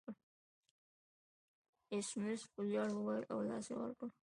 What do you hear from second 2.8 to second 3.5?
وویل او